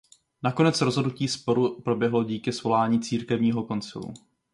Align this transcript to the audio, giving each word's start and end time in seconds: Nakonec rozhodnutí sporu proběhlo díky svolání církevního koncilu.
Nakonec 0.43 0.81
rozhodnutí 0.81 1.27
sporu 1.27 1.81
proběhlo 1.81 2.23
díky 2.23 2.51
svolání 2.53 2.99
církevního 2.99 3.63
koncilu. 3.63 4.13